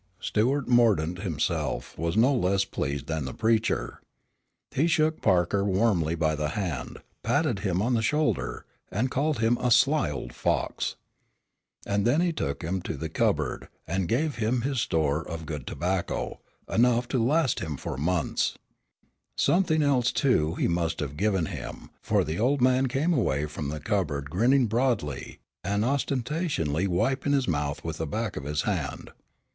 [0.19, 4.01] Stuart Mordaunt himself was no less pleased than the preacher.
[4.71, 9.59] He shook Parker warmly by the hand, patted him on the shoulder, and called him
[9.61, 10.95] a "sly old fox."
[11.85, 15.45] And then he took him to the cupboard, and gave him of his store of
[15.45, 18.57] good tobacco, enough to last him for months.
[19.37, 23.69] Something else, too, he must have given him, for the old man came away from
[23.69, 29.11] the cupboard grinning broadly, and ostentatiously wiping his mouth with the back of his hand.